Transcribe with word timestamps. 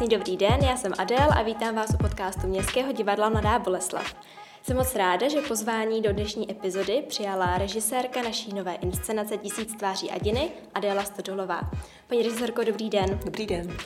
Krásný 0.00 0.16
dobrý 0.16 0.36
den, 0.36 0.58
já 0.62 0.76
jsem 0.76 0.92
Adel 0.98 1.28
a 1.38 1.42
vítám 1.42 1.74
vás 1.74 1.90
u 1.94 1.96
podcastu 1.96 2.46
Městského 2.46 2.92
divadla 2.92 3.28
Mladá 3.28 3.58
Boleslav. 3.58 4.14
Jsem 4.62 4.76
moc 4.76 4.94
ráda, 4.94 5.28
že 5.28 5.40
pozvání 5.40 6.02
do 6.02 6.12
dnešní 6.12 6.50
epizody 6.50 7.04
přijala 7.08 7.58
režisérka 7.58 8.22
naší 8.22 8.54
nové 8.54 8.74
inscenace 8.74 9.36
Tisíc 9.36 9.74
tváří 9.76 10.10
Adiny, 10.10 10.50
Adéla 10.74 11.04
Stodolová. 11.04 11.60
Paní 12.06 12.22
režisérko, 12.22 12.64
dobrý 12.64 12.90
den. 12.90 13.20
Dobrý 13.24 13.46
den. 13.46 13.76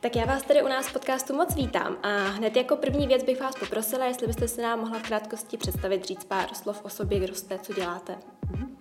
Tak 0.00 0.16
já 0.16 0.24
vás 0.24 0.42
tady 0.42 0.62
u 0.62 0.68
nás 0.68 0.86
v 0.86 0.92
podcastu 0.92 1.36
moc 1.36 1.54
vítám 1.54 1.96
a 2.02 2.08
hned 2.08 2.56
jako 2.56 2.76
první 2.76 3.06
věc 3.06 3.22
bych 3.22 3.40
vás 3.40 3.54
poprosila, 3.54 4.06
jestli 4.06 4.26
byste 4.26 4.48
se 4.48 4.62
nám 4.62 4.80
mohla 4.80 4.98
v 4.98 5.02
krátkosti 5.02 5.56
představit, 5.56 6.04
říct 6.04 6.24
pár 6.24 6.54
slov 6.54 6.84
o 6.84 6.88
sobě, 6.88 7.20
kdo 7.20 7.34
jste, 7.34 7.58
co 7.58 7.74
děláte. 7.74 8.18
Mm-hmm. 8.52 8.79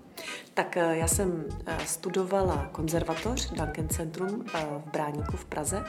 Tak 0.60 0.78
eh, 0.78 0.98
já 0.98 1.08
jsem 1.08 1.46
eh, 1.66 1.78
studovala 1.86 2.70
konzervatoř 2.72 3.52
Duncan 3.52 3.90
Centrum 3.90 4.46
eh, 4.54 4.66
v 4.86 4.92
Bráníku 4.92 5.38
v 5.38 5.46
Praze, 5.46 5.84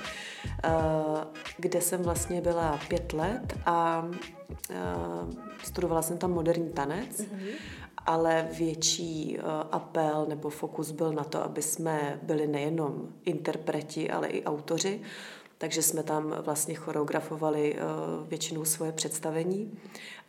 kde 1.56 1.80
jsem 1.80 2.02
vlastně 2.02 2.40
byla 2.40 2.78
pět 2.88 3.12
let 3.12 3.58
a 3.66 4.08
studovala 5.64 6.02
jsem 6.02 6.18
tam 6.18 6.32
moderní 6.32 6.70
tanec, 6.70 7.20
mm-hmm. 7.20 7.52
ale 8.06 8.48
větší 8.58 9.38
apel 9.70 10.26
nebo 10.28 10.50
fokus 10.50 10.90
byl 10.90 11.12
na 11.12 11.24
to, 11.24 11.44
aby 11.44 11.62
jsme 11.62 12.20
byli 12.22 12.46
nejenom 12.46 13.08
interpreti, 13.24 14.10
ale 14.10 14.28
i 14.28 14.44
autoři, 14.44 15.00
takže 15.60 15.82
jsme 15.82 16.02
tam 16.02 16.34
vlastně 16.40 16.74
choreografovali 16.74 17.76
většinou 18.28 18.64
svoje 18.64 18.92
představení. 18.92 19.78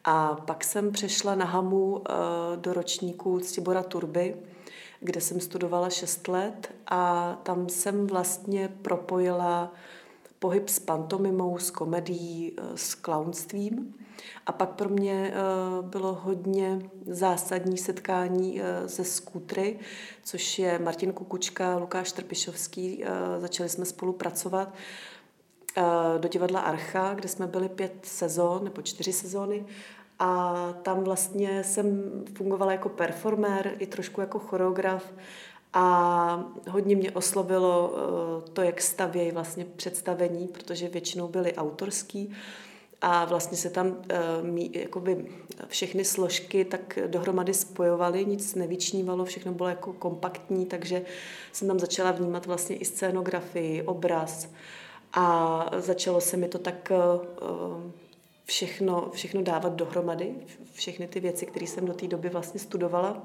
A 0.04 0.36
pak 0.36 0.64
jsem 0.64 0.92
přešla 0.92 1.36
na 1.36 1.46
Hamu 1.46 2.02
eh, 2.02 2.14
do 2.56 2.74
ročníku 2.74 3.40
Ctibora 3.40 3.84
Turby, 3.84 4.36
kde 5.00 5.22
jsem 5.22 5.40
studovala 5.40 5.90
6 5.90 6.28
let 6.28 6.74
a 6.88 7.34
tam 7.44 7.70
jsem 7.70 8.08
vlastně 8.08 8.70
propojila 8.82 9.74
pohyb 10.40 10.70
s 10.70 10.80
pantomimou, 10.80 11.58
s 11.58 11.72
komedií, 11.72 12.54
eh, 12.58 12.78
s 12.78 12.96
klaunstvím. 12.96 13.96
A 14.46 14.52
pak 14.52 14.70
pro 14.70 14.90
mě 14.90 15.34
eh, 15.34 15.36
bylo 15.82 16.14
hodně 16.14 16.80
zásadní 17.06 17.78
setkání 17.78 18.62
ze 18.86 19.04
skútry, 19.04 19.80
což 20.24 20.60
je 20.60 20.80
Martin 20.80 21.14
Kukučka, 21.14 21.78
Lukáš 21.78 22.12
Trpišovský. 22.12 23.04
Začali 23.40 23.70
jsme 23.70 23.86
spolupracovat 23.86 24.74
do 26.18 26.28
divadla 26.30 26.60
Archa, 26.60 27.14
kde 27.14 27.28
jsme 27.28 27.48
byli 27.48 27.70
pět 27.70 27.94
sezon 28.04 28.64
nebo 28.64 28.82
čtyři 28.82 29.14
sezóny 29.14 29.66
a 30.24 30.54
tam 30.82 31.04
vlastně 31.04 31.64
jsem 31.64 32.12
fungovala 32.36 32.72
jako 32.72 32.90
performer 32.90 33.76
i 33.80 33.88
trošku 33.88 34.22
jako 34.22 34.40
choreograf. 34.40 35.14
A 35.74 36.46
hodně 36.70 36.96
mě 36.96 37.12
oslovilo 37.12 37.94
eh, 37.94 38.52
to, 38.52 38.62
jak 38.62 38.82
stavějí 38.82 39.32
vlastně 39.32 39.66
představení, 39.66 40.48
protože 40.48 40.88
většinou 40.88 41.28
byly 41.28 41.54
autorský. 41.54 42.34
A 43.02 43.26
vlastně 43.26 43.58
se 43.58 43.70
tam 43.70 43.96
eh, 44.10 44.80
jakoby 44.80 45.26
všechny 45.68 46.06
složky 46.06 46.66
tak 46.66 47.00
dohromady 47.08 47.54
spojovaly, 47.54 48.26
nic 48.26 48.56
nevyčnívalo, 48.56 49.26
všechno 49.26 49.54
bylo 49.54 49.70
jako 49.70 49.94
kompaktní, 49.94 50.66
takže 50.66 51.02
jsem 51.52 51.68
tam 51.68 51.80
začala 51.80 52.12
vnímat 52.12 52.46
vlastně 52.46 52.76
i 52.76 52.86
scénografii, 52.86 53.84
obraz 53.84 54.50
a 55.14 55.66
začalo 55.78 56.22
se 56.22 56.38
mi 56.38 56.48
to 56.48 56.60
tak 56.60 56.92
eh, 56.92 56.96
všechno, 58.46 59.10
všechno 59.14 59.42
dávat 59.42 59.74
dohromady, 59.74 60.36
všechny 60.74 61.08
ty 61.08 61.20
věci, 61.20 61.46
které 61.46 61.68
jsem 61.68 61.86
do 61.86 61.94
té 61.94 62.08
doby 62.08 62.30
vlastně 62.30 62.60
studovala. 62.60 63.24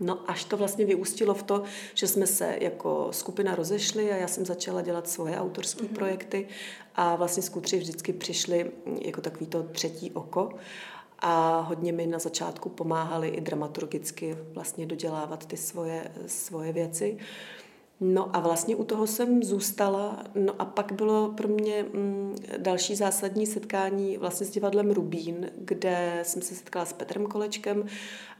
No 0.00 0.30
až 0.30 0.44
to 0.44 0.56
vlastně 0.56 0.84
vyústilo 0.84 1.34
v 1.34 1.42
to, 1.42 1.62
že 1.94 2.08
jsme 2.08 2.26
se 2.26 2.56
jako 2.60 3.08
skupina 3.10 3.54
rozešli 3.54 4.12
a 4.12 4.16
já 4.16 4.28
jsem 4.28 4.46
začala 4.46 4.82
dělat 4.82 5.08
svoje 5.08 5.38
autorské 5.38 5.82
mm-hmm. 5.82 5.94
projekty 5.94 6.48
a 6.94 7.16
vlastně 7.16 7.42
skutři 7.42 7.78
vždycky 7.78 8.12
přišli 8.12 8.70
jako 9.00 9.20
takový 9.20 9.46
to 9.46 9.62
třetí 9.62 10.10
oko 10.10 10.50
a 11.18 11.60
hodně 11.60 11.92
mi 11.92 12.06
na 12.06 12.18
začátku 12.18 12.68
pomáhali 12.68 13.28
i 13.28 13.40
dramaturgicky 13.40 14.36
vlastně 14.52 14.86
dodělávat 14.86 15.46
ty 15.46 15.56
svoje, 15.56 16.12
svoje 16.26 16.72
věci. 16.72 17.18
No 18.04 18.36
a 18.36 18.40
vlastně 18.40 18.76
u 18.76 18.84
toho 18.84 19.06
jsem 19.06 19.42
zůstala. 19.42 20.24
No 20.34 20.54
a 20.58 20.64
pak 20.64 20.92
bylo 20.92 21.32
pro 21.36 21.48
mě 21.48 21.82
mm, 21.82 22.36
další 22.56 22.94
zásadní 22.94 23.46
setkání 23.46 24.18
vlastně 24.18 24.46
s 24.46 24.50
divadlem 24.50 24.90
Rubín, 24.90 25.50
kde 25.58 26.20
jsem 26.22 26.42
se 26.42 26.54
setkala 26.54 26.84
s 26.84 26.92
Petrem 26.92 27.26
Kolečkem 27.26 27.86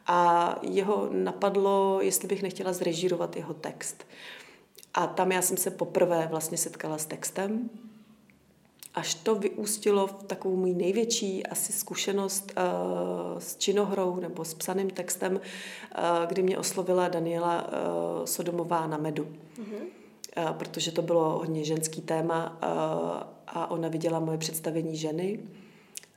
a 0.06 0.58
jeho 0.62 1.08
napadlo, 1.12 1.98
jestli 2.02 2.28
bych 2.28 2.42
nechtěla 2.42 2.72
zrežírovat 2.72 3.36
jeho 3.36 3.54
text. 3.54 4.04
A 4.94 5.06
tam 5.06 5.32
já 5.32 5.42
jsem 5.42 5.56
se 5.56 5.70
poprvé 5.70 6.28
vlastně 6.30 6.58
setkala 6.58 6.98
s 6.98 7.06
textem 7.06 7.70
až 8.94 9.14
to 9.14 9.34
vyústilo 9.34 10.06
v 10.06 10.12
takovou 10.12 10.56
můj 10.56 10.74
největší 10.74 11.46
asi 11.46 11.72
zkušenost 11.72 12.52
uh, 12.56 13.38
s 13.38 13.56
činohrou 13.56 14.16
nebo 14.16 14.44
s 14.44 14.54
psaným 14.54 14.90
textem, 14.90 15.32
uh, 15.32 16.26
kdy 16.26 16.42
mě 16.42 16.58
oslovila 16.58 17.08
Daniela 17.08 17.66
uh, 17.68 18.24
Sodomová 18.24 18.86
na 18.86 18.96
medu. 18.96 19.24
Mm-hmm. 19.24 19.82
Uh, 20.36 20.52
protože 20.52 20.92
to 20.92 21.02
bylo 21.02 21.38
hodně 21.38 21.64
ženský 21.64 22.00
téma 22.00 22.58
uh, 22.62 22.68
a 23.46 23.70
ona 23.70 23.88
viděla 23.88 24.20
moje 24.20 24.38
představení 24.38 24.96
ženy, 24.96 25.40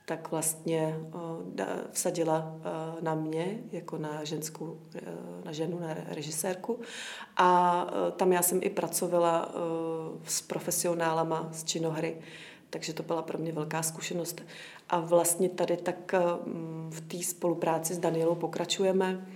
tak 0.06 0.32
vlastně 0.32 1.00
uh, 1.14 1.62
vsadila 1.92 2.56
uh, 2.56 3.04
na 3.04 3.16
mě 3.16 3.60
jako 3.72 3.98
na 3.98 4.24
ženskou, 4.24 4.66
uh, 4.66 5.46
na 5.46 5.52
ženu, 5.52 5.80
na 5.80 5.96
režisérku. 6.08 6.80
A 7.38 7.84
uh, 7.84 8.12
tam 8.12 8.32
já 8.32 8.42
jsem 8.42 8.60
i 8.64 8.70
pracovala 8.70 9.48
uh, 9.48 9.54
s 10.28 10.42
profesionálama 10.42 11.50
z 11.52 11.64
činohry, 11.64 12.18
takže 12.76 12.94
to 12.94 13.04
byla 13.04 13.22
pro 13.22 13.38
mě 13.38 13.52
velká 13.52 13.84
zkušenost. 13.84 14.42
A 14.90 15.00
vlastně 15.00 15.50
tady 15.50 15.78
tak 15.78 16.14
mm, 16.46 16.92
v 16.94 17.02
té 17.02 17.24
spolupráci 17.24 17.94
s 17.94 17.98
Danielou 17.98 18.36
pokračujeme, 18.36 19.28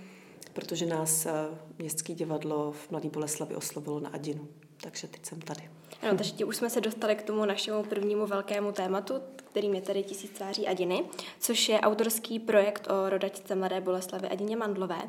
protože 0.52 0.86
nás 0.86 1.26
eh, 1.26 1.32
Městské 1.78 2.14
divadlo 2.14 2.72
v 2.72 2.90
Mladé 2.90 3.08
Boleslavi 3.08 3.54
oslovilo 3.54 4.00
na 4.00 4.08
Adinu. 4.10 4.48
Takže 4.80 5.08
teď 5.08 5.26
jsem 5.26 5.40
tady. 5.40 5.70
Ano, 6.02 6.18
takže 6.18 6.44
už 6.44 6.56
jsme 6.56 6.70
se 6.70 6.80
dostali 6.80 7.14
k 7.14 7.22
tomu 7.22 7.44
našemu 7.44 7.82
prvnímu 7.82 8.26
velkému 8.26 8.72
tématu, 8.72 9.14
kterým 9.36 9.74
je 9.74 9.80
tady 9.80 10.02
Tisíc 10.02 10.30
tváří 10.30 10.68
Adiny, 10.68 11.04
což 11.38 11.68
je 11.68 11.80
autorský 11.80 12.38
projekt 12.38 12.88
o 12.90 13.10
rodačce 13.10 13.54
Mladé 13.54 13.80
Boleslavy 13.80 14.28
Adině 14.28 14.56
Mandlové. 14.56 15.00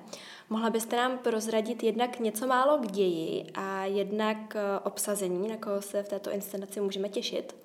Mohla 0.50 0.70
byste 0.70 0.96
nám 0.96 1.18
prozradit 1.18 1.84
jednak 1.84 2.20
něco 2.20 2.48
málo 2.48 2.78
k 2.78 2.92
ději 2.92 3.46
a 3.54 3.86
jednak 3.86 4.56
eh, 4.56 4.80
obsazení, 4.80 5.48
na 5.48 5.58
koho 5.58 5.82
se 5.82 6.04
v 6.04 6.10
této 6.10 6.32
inscenaci 6.32 6.82
můžeme 6.82 7.10
těšit? 7.10 7.56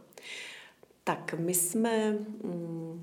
Tak 1.08 1.34
my 1.38 1.54
jsme 1.54 2.12
mm, 2.12 3.02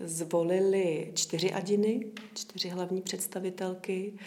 zvolili 0.00 1.12
čtyři 1.14 1.52
adiny, 1.52 2.06
čtyři 2.34 2.68
hlavní 2.68 3.02
představitelky 3.02 4.18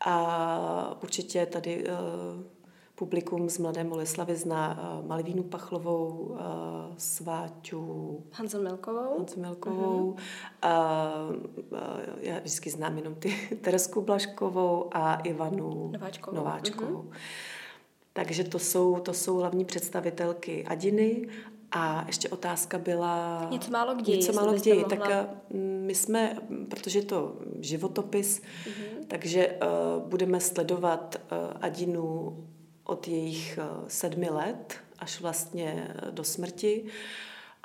a 0.00 1.02
určitě 1.02 1.46
tady 1.46 1.84
uh, 1.84 1.92
publikum 2.94 3.50
z 3.50 3.58
Mladé 3.58 3.84
Moleslavy 3.84 4.36
zná 4.36 4.98
uh, 5.00 5.06
Malvínu 5.08 5.42
Pachlovou, 5.42 6.08
uh, 6.08 6.38
Sváťu 6.98 8.24
Hanzu 8.32 8.62
Milkovou. 8.62 9.18
Hanzu 9.18 9.40
Milkovou. 9.40 10.16
Uh-huh. 10.62 11.30
Uh, 11.30 11.78
já 12.20 12.38
vždycky 12.38 12.70
znám 12.70 12.98
jenom 12.98 13.14
ty 13.14 13.34
Teresku 13.60 14.02
Blaškovou 14.02 14.88
a 14.92 15.14
Ivanu 15.14 15.90
Nováčkovou. 15.92 16.36
Nováčkovou. 16.36 17.02
Uh-huh. 17.02 17.16
Takže 18.12 18.44
to 18.44 18.58
jsou, 18.58 19.00
to 19.00 19.12
jsou 19.14 19.36
hlavní 19.36 19.64
představitelky 19.64 20.64
Adiny 20.66 21.28
a 21.72 22.04
ještě 22.06 22.28
otázka 22.28 22.78
byla... 22.78 23.46
Něco 23.50 23.70
málo 23.70 23.94
k 23.94 24.02
ději. 24.02 24.18
Něco 24.18 24.32
málo 24.32 24.52
k 24.52 24.60
ději. 24.60 24.84
Tak 24.84 25.10
eh, 25.10 25.26
my 25.58 25.94
jsme, 25.94 26.36
protože 26.68 26.98
je 26.98 27.04
to 27.04 27.36
životopis, 27.60 28.40
mm-hmm. 28.40 29.04
takže 29.08 29.48
uh, 29.48 30.08
budeme 30.08 30.40
sledovat 30.40 31.16
uh, 31.32 31.38
Adinu 31.60 32.36
od 32.84 33.08
jejich 33.08 33.58
uh, 33.62 33.88
sedmi 33.88 34.30
let 34.30 34.74
až 34.98 35.20
vlastně 35.20 35.94
do 36.10 36.24
smrti. 36.24 36.84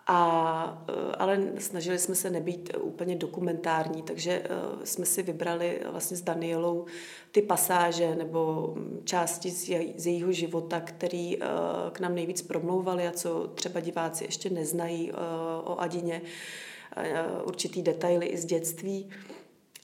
A, 0.07 0.86
eh, 0.90 1.16
ale 1.16 1.44
snažili 1.60 2.00
jsme 2.00 2.16
se 2.16 2.30
nebýt 2.30 2.78
úplně 2.81 3.16
dokumentární, 3.16 4.02
takže 4.02 4.44
eh, 4.46 4.86
jsme 4.86 5.06
si 5.06 5.24
vybrali 5.24 5.81
vlastně 5.92 6.18
s 6.18 6.22
Danielou 6.22 6.86
ty 7.31 7.42
pasáže 7.42 8.16
nebo 8.16 8.74
mm, 8.75 9.02
části 9.04 9.52
z, 9.52 9.69
jej, 9.69 9.94
z 9.98 10.06
jejího 10.07 10.31
života, 10.31 10.80
který 10.80 11.38
eh, 11.38 11.48
k 11.92 12.00
nám 12.00 12.16
nejvíc 12.16 12.42
promlouvaly 12.42 13.07
a 13.07 13.12
co 13.12 13.48
třeba 13.48 13.80
diváci 13.80 14.24
ještě 14.24 14.50
neznají 14.50 15.12
o 15.63 15.75
Adině, 15.80 16.22
určitý 17.44 17.81
detaily 17.81 18.25
i 18.25 18.38
z 18.38 18.46
dětství. 18.46 19.10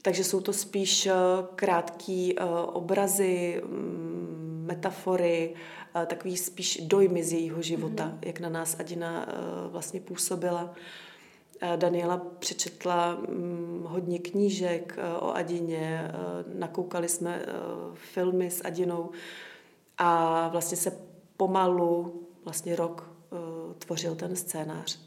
Takže 0.02 0.24
jsou 0.24 0.42
to 0.42 0.54
spíš 0.54 1.10
krátké 1.56 2.34
obrazy, 2.74 3.62
mm, 3.66 4.64
metafory, 4.68 5.54
takový 6.06 6.38
spíš 6.38 6.82
dojmy 6.84 7.24
z 7.24 7.34
jejího 7.34 7.62
života, 7.62 8.06
mm-hmm. 8.06 8.28
jak 8.28 8.40
na 8.40 8.50
nás 8.50 8.80
Adina 8.80 9.26
eh, 9.28 9.34
vlastně 9.68 10.00
působila. 10.00 10.74
Daniela 11.76 12.18
přečetla 12.40 13.16
mm, 13.16 13.86
hodně 13.88 14.20
knížek 14.20 14.96
eh, 14.98 15.18
o 15.18 15.36
Adině, 15.36 16.02
eh, 16.06 16.14
nakoukali 16.60 17.10
jsme 17.10 17.46
filmy 17.94 18.52
s 18.52 18.66
Adinou 18.66 19.10
a 19.98 20.48
vlastně 20.48 20.78
se 20.78 20.98
pomalu, 21.38 22.24
vlastně 22.44 22.76
rok 22.76 23.12
tvořil 23.78 24.16
ten 24.16 24.36
scénář. 24.36 25.00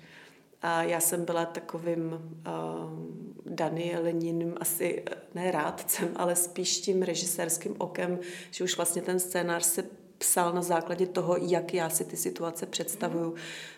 A 0.63 0.83
já 0.83 1.01
jsem 1.01 1.25
byla 1.25 1.47
takovým 1.47 2.13
uh, 2.13 3.55
Danieleninem 3.55 4.55
asi 4.61 5.05
ne 5.35 5.51
rádcem, 5.51 6.09
ale 6.17 6.37
spíš 6.37 6.81
tím 6.81 7.03
režisérským 7.03 7.75
okem, 7.79 8.19
že 8.51 8.65
už 8.65 8.77
vlastně 8.77 9.03
ten 9.03 9.21
scénář 9.21 9.65
se 9.65 9.85
psal 10.25 10.53
na 10.53 10.63
základě 10.63 11.07
toho, 11.07 11.37
jak 11.37 11.75
já 11.75 11.91
si 11.91 12.05
ty 12.05 12.17
situace 12.17 12.67
představuju, 12.67 13.35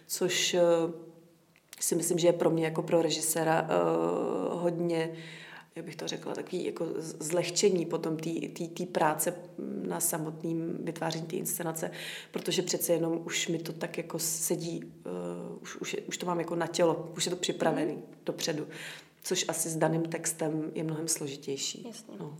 což 0.07 0.55
uh, 0.55 0.91
si 1.81 1.95
myslím, 1.95 2.19
že 2.19 2.29
je 2.29 2.33
pro 2.33 2.51
mě 2.51 2.65
jako 2.65 2.83
pro 2.83 3.03
režiséra 3.03 3.63
uh, 3.63 4.63
hodně 4.63 5.13
jak 5.77 5.85
bych 5.85 5.97
to 5.97 6.09
řekla, 6.09 6.35
takový 6.35 6.65
jako 6.65 6.87
zlehčení 6.99 7.87
potom 7.87 8.17
té 8.77 8.87
práce 8.93 9.35
na 9.89 10.01
samotným 10.01 10.79
vytváření 10.81 11.27
té 11.27 11.37
inscenace, 11.37 11.91
protože 12.31 12.63
přece 12.63 12.93
jenom 12.93 13.21
už 13.25 13.49
mi 13.49 13.59
to 13.59 13.73
tak 13.73 13.99
jako 13.99 14.19
sedí, 14.19 14.85
uh, 14.85 15.63
už, 15.63 15.77
už, 15.77 15.97
už 16.09 16.19
to 16.19 16.27
mám 16.27 16.39
jako 16.39 16.57
na 16.57 16.67
tělo, 16.67 17.13
už 17.17 17.27
je 17.27 17.31
to 17.31 17.37
připravený 17.37 17.93
mm. 17.93 18.03
dopředu, 18.27 18.67
což 19.23 19.45
asi 19.49 19.69
s 19.69 19.77
daným 19.77 20.03
textem 20.03 20.73
je 20.75 20.85
mnohem 20.85 21.09
složitější. 21.09 21.85
Jasně. 21.87 22.15
No. 22.21 22.39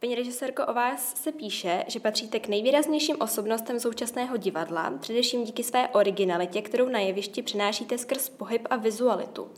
Paní 0.00 0.14
režisérko, 0.14 0.66
o 0.66 0.74
vás 0.74 1.22
se 1.22 1.32
píše, 1.32 1.84
že 1.88 2.00
patříte 2.00 2.40
k 2.40 2.48
nejvýraznějším 2.48 3.16
osobnostem 3.20 3.80
současného 3.80 4.36
divadla, 4.36 4.90
především 5.00 5.44
díky 5.44 5.62
své 5.62 5.88
originalitě, 5.88 6.62
kterou 6.62 6.88
na 6.88 6.98
jevišti 6.98 7.42
přinášíte 7.42 7.98
skrz 7.98 8.28
pohyb 8.28 8.66
a 8.70 8.76
vizualitu. 8.76 9.48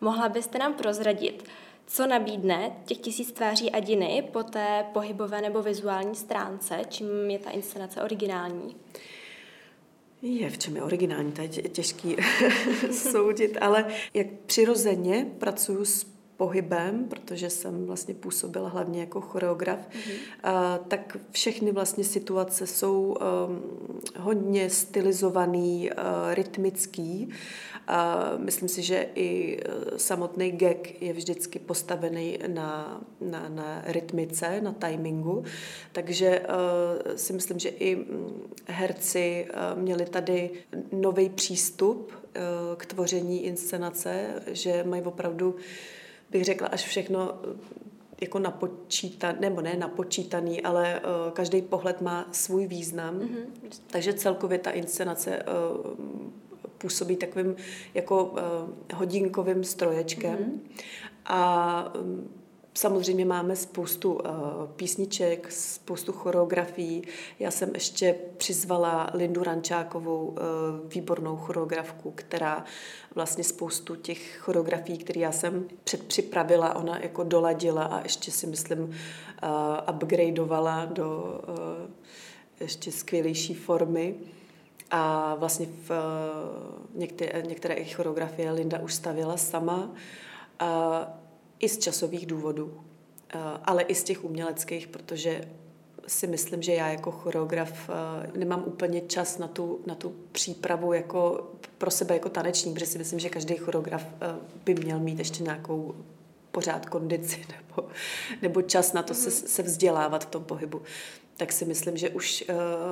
Mohla 0.00 0.28
byste 0.28 0.58
nám 0.58 0.74
prozradit, 0.74 1.44
co 1.86 2.06
nabídne 2.06 2.76
těch 2.84 2.98
tisíc 2.98 3.32
tváří 3.32 3.70
a 3.70 3.80
diny 3.80 4.28
po 4.32 4.42
té 4.42 4.86
pohybové 4.92 5.40
nebo 5.40 5.62
vizuální 5.62 6.14
stránce, 6.14 6.80
čím 6.88 7.30
je 7.30 7.38
ta 7.38 7.50
inscenace 7.50 8.02
originální? 8.02 8.76
Je, 10.22 10.50
v 10.50 10.58
čem 10.58 10.76
je 10.76 10.82
originální, 10.82 11.32
to 11.32 11.42
je 11.42 11.48
těžký 11.48 12.16
soudit, 12.90 13.58
ale 13.60 13.86
jak 14.14 14.26
přirozeně 14.46 15.26
pracuji 15.38 15.84
s 15.84 16.19
pohybem, 16.40 17.04
protože 17.08 17.50
jsem 17.50 17.86
vlastně 17.86 18.14
působila 18.14 18.68
hlavně 18.68 19.00
jako 19.00 19.20
choreograf, 19.20 19.78
mm-hmm. 19.78 20.16
a, 20.42 20.78
tak 20.78 21.16
všechny 21.30 21.72
vlastně 21.72 22.04
situace 22.04 22.66
jsou 22.66 22.96
um, 23.02 23.62
hodně 24.16 24.70
stylizovaný, 24.70 25.90
uh, 25.90 26.34
rytmický. 26.34 27.28
A 27.86 28.30
myslím 28.36 28.68
si, 28.68 28.82
že 28.82 29.08
i 29.14 29.60
uh, 29.60 29.96
samotný 29.96 30.52
gag 30.52 31.02
je 31.02 31.12
vždycky 31.12 31.58
postavený 31.58 32.38
na, 32.46 33.00
na, 33.20 33.48
na 33.48 33.82
rytmice, 33.86 34.60
na 34.60 34.72
timingu, 34.72 35.44
takže 35.92 36.40
uh, 36.40 37.16
si 37.16 37.32
myslím, 37.32 37.58
že 37.58 37.68
i 37.68 37.96
mm, 37.96 38.42
herci 38.66 39.44
uh, 39.44 39.82
měli 39.82 40.04
tady 40.04 40.50
nový 40.92 41.28
přístup 41.28 42.12
uh, 42.12 42.76
k 42.76 42.86
tvoření 42.86 43.44
inscenace, 43.44 44.42
že 44.46 44.84
mají 44.84 45.02
opravdu 45.02 45.56
bych 46.30 46.44
řekla, 46.44 46.68
až 46.68 46.84
všechno 46.84 47.32
eh, 47.44 47.80
jako 48.20 48.38
napočítaný, 48.38 49.38
nebo 49.40 49.60
ne 49.60 49.76
napočítaný, 49.76 50.62
ale 50.62 51.00
uh, 51.00 51.32
každý 51.32 51.62
pohled 51.62 52.00
má 52.00 52.28
svůj 52.32 52.66
význam. 52.66 53.18
Mm-hmm. 53.18 53.44
Takže 53.86 54.14
celkově 54.14 54.58
ta 54.58 54.70
inscenace 54.70 55.42
uh, 55.42 55.90
působí 56.78 57.16
takovým 57.16 57.56
jako 57.94 58.24
uh, 58.24 58.38
hodinkovým 58.94 59.64
stroječkem. 59.64 60.36
Mm-hmm. 60.36 60.60
A 61.24 61.92
um, 62.00 62.28
Samozřejmě 62.74 63.24
máme 63.24 63.56
spoustu 63.56 64.12
uh, 64.12 64.20
písniček, 64.76 65.52
spoustu 65.52 66.12
choreografií. 66.12 67.02
Já 67.38 67.50
jsem 67.50 67.70
ještě 67.74 68.14
přizvala 68.36 69.10
Lindu 69.14 69.42
Rančákovou, 69.42 70.26
uh, 70.26 70.36
výbornou 70.90 71.36
choreografku, 71.36 72.12
která 72.14 72.64
vlastně 73.14 73.44
spoustu 73.44 73.96
těch 73.96 74.38
choreografií, 74.38 74.98
které 74.98 75.20
já 75.20 75.32
jsem 75.32 75.64
předpřipravila, 75.84 76.76
ona 76.76 76.98
jako 76.98 77.24
doladila 77.24 77.84
a 77.84 78.02
ještě 78.02 78.30
si 78.30 78.46
myslím 78.46 78.80
uh, 78.80 78.88
upgradeovala 79.94 80.84
do 80.84 81.40
ještě 82.60 82.92
skvělejší 82.92 83.54
formy. 83.54 84.14
A 84.90 85.34
vlastně 85.34 85.66
v 85.88 85.90
některé, 86.94 87.42
některé 87.42 87.84
choreografie 87.84 88.50
Linda 88.52 88.78
už 88.78 88.94
stavila 88.94 89.36
sama. 89.36 89.90
I 91.60 91.68
z 91.68 91.78
časových 91.78 92.26
důvodů, 92.26 92.80
eh, 93.34 93.38
ale 93.64 93.82
i 93.82 93.94
z 93.94 94.04
těch 94.04 94.24
uměleckých, 94.24 94.88
protože 94.88 95.48
si 96.06 96.26
myslím, 96.26 96.62
že 96.62 96.74
já 96.74 96.88
jako 96.88 97.10
choreograf 97.10 97.90
eh, 97.90 98.38
nemám 98.38 98.64
úplně 98.66 99.00
čas 99.00 99.38
na 99.38 99.48
tu, 99.48 99.80
na 99.86 99.94
tu 99.94 100.14
přípravu 100.32 100.92
jako 100.92 101.50
pro 101.78 101.90
sebe 101.90 102.14
jako 102.14 102.28
taneční, 102.28 102.74
protože 102.74 102.86
si 102.86 102.98
myslím, 102.98 103.18
že 103.18 103.28
každý 103.28 103.56
choreograf 103.56 104.02
eh, 104.02 104.36
by 104.64 104.74
měl 104.74 105.00
mít 105.00 105.18
ještě 105.18 105.42
nějakou 105.42 105.94
pořád 106.50 106.86
kondici 106.86 107.46
nebo, 107.56 107.88
nebo 108.42 108.62
čas 108.62 108.92
na 108.92 109.02
to 109.02 109.14
se, 109.14 109.30
mhm. 109.30 109.48
se 109.48 109.62
vzdělávat 109.62 110.24
v 110.24 110.30
tom 110.30 110.44
pohybu. 110.44 110.82
Tak 111.36 111.52
si 111.52 111.64
myslím, 111.64 111.96
že 111.96 112.10
už 112.10 112.44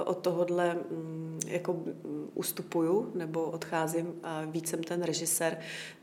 od 0.05 0.19
tohohle 0.19 0.75
mm, 0.75 1.41
jako 1.47 1.73
mm, 1.73 2.31
ustupuju 2.35 3.13
nebo 3.15 3.45
odcházím 3.45 4.15
a 4.23 4.45
víc 4.45 4.69
jsem 4.69 4.83
ten 4.83 5.03
režisér, 5.03 5.59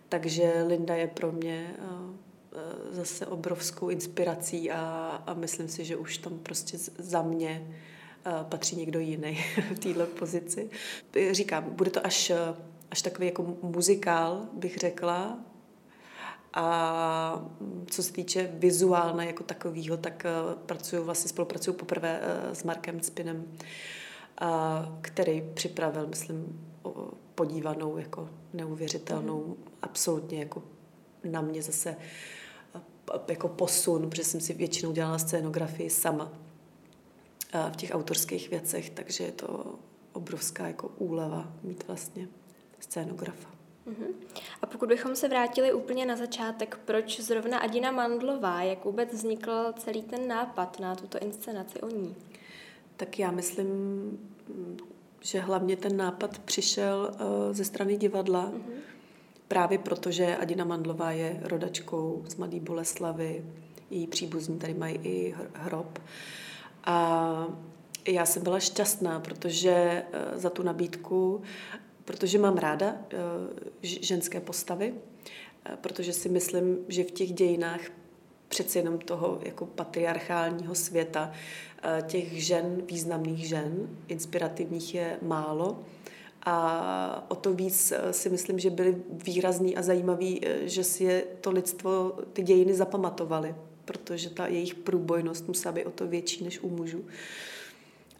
takže 0.10 0.64
Linda 0.68 0.96
je 0.96 1.08
pro 1.08 1.32
mě 1.32 1.76
zase 2.92 3.26
obrovskou 3.26 3.90
inspirací 3.90 4.72
a, 4.72 4.80
a 5.28 5.34
myslím 5.34 5.68
si, 5.68 5.86
že 5.86 5.96
už 5.96 6.18
tam 6.18 6.40
prostě 6.40 6.78
za 6.98 7.22
mě 7.22 7.76
eh, 8.26 8.32
patří 8.50 8.76
někdo 8.76 9.00
jiný 9.00 9.44
v 9.76 9.80
této 9.80 10.06
pozici. 10.06 10.70
Říkám, 11.32 11.64
bude 11.70 11.92
to 11.92 12.06
až, 12.06 12.32
až 12.92 13.02
takový 13.02 13.28
jako 13.28 13.58
muzikál, 13.62 14.46
bych 14.54 14.78
řekla, 14.78 15.40
a 16.54 17.46
co 17.86 18.04
se 18.04 18.14
týče 18.14 18.50
vizuálna 18.54 19.24
jako 19.24 19.44
takového, 19.44 19.98
tak 19.98 20.26
eh, 20.26 20.30
pracuju, 20.66 21.04
vlastně 21.04 21.30
spolupracuju 21.30 21.78
poprvé 21.78 22.20
s 22.54 22.64
Markem 22.64 23.02
Spinem, 23.02 23.46
který 25.02 25.44
připravil, 25.54 26.08
myslím, 26.08 26.60
podívanou 27.36 27.98
jako 27.98 28.30
neuvěřitelnou, 28.54 29.46
mm. 29.48 29.56
absolutně 29.82 30.40
jako 30.40 30.64
na 31.24 31.42
mě 31.42 31.62
zase 31.62 31.96
jako 33.28 33.48
posun, 33.48 34.10
protože 34.10 34.24
jsem 34.24 34.42
si 34.42 34.54
většinou 34.54 34.92
dělala 34.92 35.18
scénografii 35.18 35.90
sama 35.90 36.32
v 37.72 37.76
těch 37.76 37.92
autorských 37.94 38.50
věcech, 38.50 38.90
takže 38.90 39.24
je 39.24 39.32
to 39.32 39.76
obrovská 40.14 40.68
jako 40.68 40.88
úleva 40.98 41.54
mít 41.64 41.88
vlastně 41.88 42.28
scénografa. 42.80 43.50
Uh-huh. 43.88 44.14
A 44.62 44.66
pokud 44.66 44.90
bychom 44.90 45.16
se 45.16 45.28
vrátili 45.28 45.74
úplně 45.74 46.06
na 46.06 46.16
začátek, 46.16 46.80
proč 46.86 47.20
zrovna 47.20 47.58
Adina 47.58 47.92
Mandlová, 47.92 48.62
jak 48.62 48.86
vůbec 48.86 49.14
vznikl 49.14 49.74
celý 49.78 50.02
ten 50.02 50.28
nápad 50.28 50.80
na 50.80 50.96
tuto 50.96 51.20
inscenaci 51.20 51.82
o 51.82 51.90
ní? 51.90 52.16
Tak 52.98 53.20
já 53.20 53.32
myslím, 53.32 54.20
že 55.22 55.40
hlavně 55.40 55.78
ten 55.78 55.98
nápad 55.98 56.40
přišel 56.40 57.12
uh, 57.14 57.54
ze 57.54 57.66
strany 57.66 57.98
divadla, 57.98 58.52
uh-huh 58.52 58.95
právě 59.48 59.78
proto, 59.78 60.12
že 60.12 60.38
Adina 60.38 60.66
Mandlová 60.66 61.12
je 61.12 61.40
rodačkou 61.44 62.24
z 62.28 62.36
Mladé 62.36 62.60
Boleslavy, 62.60 63.46
její 63.90 64.08
příbuzní 64.08 64.60
tady 64.60 64.74
mají 64.74 65.00
i 65.04 65.36
hrob. 65.54 66.00
A 66.84 67.48
já 68.08 68.26
jsem 68.26 68.44
byla 68.44 68.60
šťastná, 68.60 69.20
protože 69.20 69.72
eh, 69.72 70.40
za 70.40 70.50
tu 70.50 70.64
nabídku, 70.64 71.42
protože 72.06 72.40
mám 72.40 72.58
ráda 72.58 72.96
eh, 73.12 73.18
ženské 73.82 74.40
postavy, 74.40 74.94
eh, 75.66 75.78
protože 75.82 76.14
si 76.14 76.30
myslím, 76.30 76.78
že 76.88 77.04
v 77.04 77.12
těch 77.12 77.34
dějinách 77.34 77.82
přeci 78.50 78.78
jenom 78.78 79.00
toho 79.00 79.40
jako 79.44 79.66
patriarchálního 79.66 80.76
světa 80.76 81.32
těch 82.08 82.44
žen, 82.44 82.82
významných 82.86 83.48
žen, 83.48 83.90
inspirativních 84.08 84.96
je 84.96 85.18
málo 85.22 85.80
a 86.46 87.26
o 87.28 87.36
to 87.36 87.54
víc 87.54 87.92
eh, 87.92 88.14
si 88.14 88.30
myslím, 88.30 88.60
že 88.60 88.70
byli 88.70 88.96
výrazný 89.10 89.78
a 89.78 89.82
zajímavý, 89.82 90.42
eh, 90.46 90.68
že 90.68 90.84
si 90.84 91.04
je 91.04 91.24
to 91.42 91.52
lidstvo, 91.52 92.20
ty 92.34 92.44
dějiny 92.44 92.74
zapamatovali, 92.74 93.56
protože 93.86 94.30
ta 94.30 94.48
jejich 94.48 94.76
průbojnost 94.76 95.48
musela 95.48 95.72
být 95.72 95.86
o 95.86 95.92
to 95.92 96.08
větší 96.08 96.44
než 96.44 96.60
u 96.60 96.70
mužů. 96.70 97.06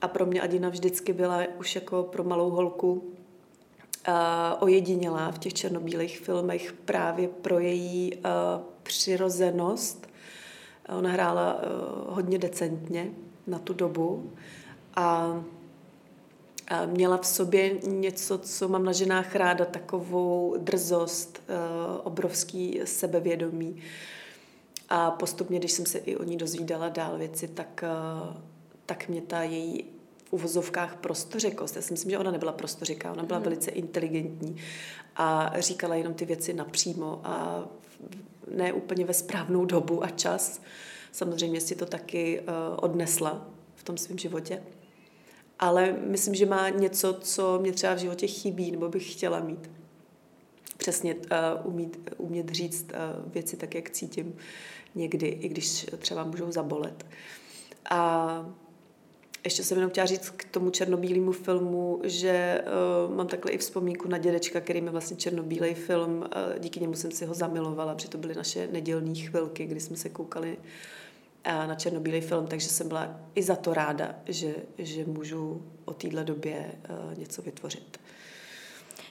A 0.02 0.08
pro 0.08 0.26
mě 0.26 0.42
Adina 0.42 0.70
vždycky 0.70 1.14
byla 1.14 1.40
už 1.60 1.76
jako 1.76 2.04
pro 2.04 2.24
malou 2.24 2.50
holku 2.50 2.92
uh, 2.94 4.14
ojedinělá 4.60 5.32
v 5.32 5.40
těch 5.40 5.54
černobílých 5.54 6.20
filmech 6.20 6.74
právě 6.74 7.28
pro 7.28 7.60
její 7.60 8.14
přirozenost. 8.84 10.08
Ona 10.98 11.10
hrála 11.10 11.62
hodně 12.08 12.38
decentně 12.38 13.12
na 13.48 13.60
tu 13.60 13.74
dobu 13.74 14.32
a 14.96 15.44
měla 16.86 17.18
v 17.18 17.28
sobě 17.28 17.74
něco, 17.84 18.38
co 18.38 18.68
mám 18.68 18.86
na 18.86 18.92
ženách 18.92 19.36
ráda, 19.36 19.66
takovou 19.66 20.56
drzost, 20.58 21.42
eh, 21.48 21.54
obrovský 22.04 22.80
sebevědomí. 22.84 23.82
A 24.90 25.12
postupně, 25.12 25.60
když 25.60 25.72
jsem 25.72 25.86
se 25.86 25.98
i 25.98 26.16
o 26.16 26.24
ní 26.24 26.38
dozvídala 26.38 26.90
dál 26.90 27.18
věci, 27.18 27.48
tak, 27.48 27.84
eh, 27.84 28.38
tak 28.86 29.08
mě 29.08 29.22
ta 29.22 29.44
její 29.44 29.86
v 30.26 30.34
uvozovkách 30.34 30.96
prostořekost. 30.96 31.76
Já 31.76 31.82
si 31.82 31.94
myslím, 31.94 32.12
že 32.12 32.18
ona 32.18 32.32
nebyla 32.32 32.52
prostořeká, 32.52 33.12
ona 33.12 33.24
byla 33.24 33.40
mm. 33.40 33.44
velice 33.44 33.72
inteligentní 33.72 34.58
a 35.16 35.54
říkala 35.60 35.96
jenom 35.96 36.14
ty 36.14 36.26
věci 36.26 36.54
napřímo 36.54 37.22
a 37.24 37.66
ne 38.52 38.74
úplně 38.74 39.06
ve 39.06 39.14
správnou 39.14 39.66
dobu 39.66 40.04
a 40.04 40.10
čas. 40.10 40.62
Samozřejmě 41.12 41.62
si 41.62 41.76
to 41.76 41.86
taky 41.86 42.40
uh, 42.40 42.46
odnesla 42.78 43.48
v 43.76 43.84
tom 43.84 43.98
svém 43.98 44.18
životě. 44.18 44.64
Ale 45.60 45.96
myslím, 46.06 46.36
že 46.36 46.46
má 46.46 46.70
něco, 46.70 47.14
co 47.14 47.60
mě 47.60 47.72
třeba 47.72 47.94
v 47.94 48.00
životě 48.00 48.28
chybí, 48.28 48.72
nebo 48.72 48.90
bych 48.90 49.12
chtěla 49.12 49.40
mít. 49.40 49.70
Přesně 50.78 51.16
uh, 51.16 51.22
umít, 51.64 52.12
umět 52.18 52.50
říct 52.50 52.86
uh, 52.92 53.32
věci 53.34 53.58
tak, 53.58 53.76
jak 53.76 53.90
cítím 53.90 54.36
někdy, 54.96 55.28
i 55.28 55.48
když 55.48 55.86
třeba 55.98 56.24
můžou 56.24 56.52
zabolet. 56.52 57.06
A 57.90 58.50
ještě 59.44 59.64
jsem 59.64 59.78
jenom 59.78 59.92
chtěla 59.92 60.06
říct 60.06 60.30
k 60.30 60.46
tomu 60.46 60.70
černobílému 60.70 61.32
filmu, 61.32 62.02
že 62.04 62.64
uh, 63.08 63.16
mám 63.16 63.28
takhle 63.28 63.52
i 63.52 63.58
vzpomínku 63.58 64.08
na 64.08 64.18
dědečka, 64.18 64.62
který 64.62 64.82
mi 64.82 64.90
vlastně 64.90 65.18
černobílej 65.18 65.74
film, 65.74 66.18
uh, 66.18 66.60
díky 66.60 66.80
němu 66.80 66.94
jsem 66.94 67.12
si 67.12 67.26
ho 67.26 67.34
zamilovala, 67.34 67.96
protože 67.96 68.10
to 68.10 68.18
byly 68.18 68.36
naše 68.36 68.68
nedělní 68.68 69.16
chvilky, 69.16 69.66
kdy 69.66 69.80
jsme 69.80 69.98
se 69.98 70.10
koukali 70.10 70.58
na 71.46 71.76
černobílý 71.76 72.22
film, 72.22 72.48
takže 72.48 72.70
jsem 72.70 72.88
byla 72.88 73.20
i 73.36 73.44
za 73.44 73.56
to 73.56 73.74
ráda, 73.74 74.16
že, 74.26 74.56
že 74.78 75.06
můžu 75.06 75.66
o 75.86 75.94
téhle 75.94 76.24
době 76.24 76.72
uh, 76.90 77.18
něco 77.18 77.42
vytvořit. 77.42 78.00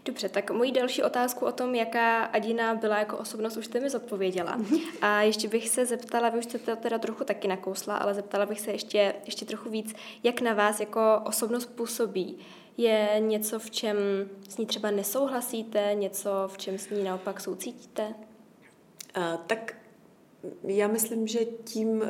Dobře, 0.04 0.28
tak 0.28 0.50
moji 0.50 0.72
další 0.72 1.02
otázku 1.02 1.46
o 1.46 1.52
tom, 1.52 1.74
jaká 1.74 2.24
Adina 2.24 2.74
byla 2.74 2.98
jako 2.98 3.18
osobnost, 3.18 3.56
už 3.56 3.64
jste 3.64 3.80
mi 3.80 3.90
zodpověděla. 3.90 4.56
Mhm. 4.56 4.78
A 5.00 5.22
ještě 5.22 5.48
bych 5.48 5.68
se 5.68 5.86
zeptala, 5.86 6.28
vy 6.28 6.38
už 6.38 6.44
jste 6.44 6.58
to 6.58 6.76
teda 6.76 6.98
trochu 6.98 7.24
taky 7.24 7.48
nakousla, 7.48 7.96
ale 7.96 8.14
zeptala 8.14 8.46
bych 8.46 8.60
se 8.60 8.70
ještě, 8.70 9.14
ještě 9.24 9.44
trochu 9.44 9.70
víc, 9.70 9.94
jak 10.22 10.40
na 10.40 10.54
vás 10.54 10.80
jako 10.80 11.00
osobnost 11.24 11.66
působí. 11.66 12.38
Je 12.76 13.16
něco, 13.18 13.58
v 13.58 13.70
čem 13.70 13.96
s 14.48 14.56
ní 14.56 14.66
třeba 14.66 14.90
nesouhlasíte, 14.90 15.90
něco, 15.94 16.30
v 16.46 16.58
čem 16.58 16.78
s 16.78 16.90
ní 16.90 17.04
naopak 17.04 17.40
soucítíte? 17.40 18.14
Uh, 19.16 19.36
tak 19.46 19.74
já 20.62 20.88
myslím, 20.88 21.26
že 21.26 21.44
tím, 21.44 21.88
uh, 21.88 22.04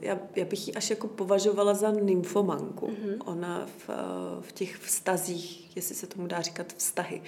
já, 0.00 0.18
já 0.36 0.44
bych 0.44 0.68
ji 0.68 0.74
až 0.74 0.90
jako 0.90 1.08
považovala 1.08 1.74
za 1.74 1.90
nymfomanku. 1.90 2.86
Mm-hmm. 2.86 3.16
Ona 3.24 3.66
v, 3.78 3.88
uh, 3.88 3.94
v 4.40 4.52
těch 4.52 4.76
vztazích, 4.76 5.76
jestli 5.76 5.94
se 5.94 6.06
tomu 6.06 6.26
dá 6.26 6.40
říkat 6.40 6.72
vztahy, 6.76 7.22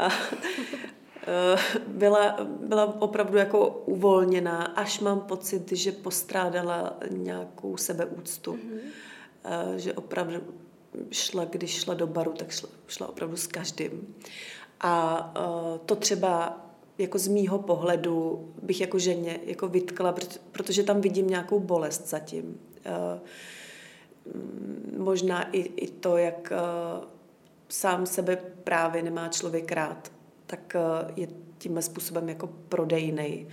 uh, 0.00 0.08
byla, 1.88 2.36
byla 2.60 3.02
opravdu 3.02 3.38
jako 3.38 3.82
uvolněná, 3.86 4.62
až 4.62 5.00
mám 5.00 5.20
pocit, 5.20 5.72
že 5.72 5.92
postrádala 5.92 6.96
nějakou 7.10 7.76
sebeúctu. 7.76 8.52
Mm-hmm. 8.52 8.80
Že 9.76 9.92
opravdu 9.92 10.40
šla, 11.10 11.44
když 11.44 11.80
šla 11.80 11.94
do 11.94 12.06
baru, 12.06 12.32
tak 12.32 12.50
šla, 12.50 12.68
šla 12.86 13.08
opravdu 13.08 13.36
s 13.36 13.46
každým. 13.46 14.14
A 14.80 15.34
to 15.86 15.96
třeba 15.96 16.63
jako 16.98 17.18
z 17.18 17.28
mýho 17.28 17.58
pohledu 17.58 18.48
bych 18.62 18.80
jako 18.80 18.98
ženě 18.98 19.40
jako 19.46 19.68
vytkla, 19.68 20.14
protože 20.52 20.82
tam 20.82 21.00
vidím 21.00 21.26
nějakou 21.26 21.60
bolest 21.60 22.08
zatím. 22.08 22.60
Eh, 22.84 23.20
možná 24.98 25.50
i, 25.50 25.58
i 25.58 25.90
to, 25.90 26.16
jak 26.16 26.52
eh, 26.52 27.06
sám 27.68 28.06
sebe 28.06 28.36
právě 28.64 29.02
nemá 29.02 29.28
člověk 29.28 29.72
rád, 29.72 30.12
tak 30.46 30.76
eh, 30.76 31.12
je 31.16 31.28
tímhle 31.58 31.82
způsobem 31.82 32.28
jako 32.28 32.46
prodejnej. 32.68 33.48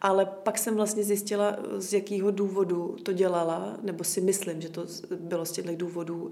Ale 0.00 0.26
pak 0.26 0.58
jsem 0.58 0.76
vlastně 0.76 1.04
zjistila, 1.04 1.56
z 1.76 1.92
jakého 1.92 2.30
důvodu 2.30 2.96
to 3.02 3.12
dělala, 3.12 3.76
nebo 3.82 4.04
si 4.04 4.20
myslím, 4.20 4.60
že 4.60 4.68
to 4.68 4.86
bylo 5.20 5.46
z 5.46 5.52
těchto 5.52 5.76
důvodů, 5.76 6.30